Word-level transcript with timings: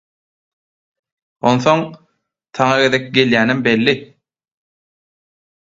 onsoň 1.49 1.79
saňa 2.55 2.77
gezek 2.81 3.05
gelýänem 3.15 3.59
belli. 3.65 3.95